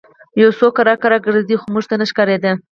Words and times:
یو 0.41 0.49
څوک 0.59 0.75
ورو 0.79 0.93
ورو 1.03 1.17
ګرځېده 1.25 1.55
خو 1.59 1.65
موږ 1.73 1.85
ته 1.89 1.95
نه 1.99 2.05
ښکارېده 2.09 2.51